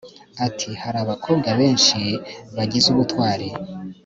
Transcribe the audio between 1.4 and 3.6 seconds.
benshi bagize ubutwari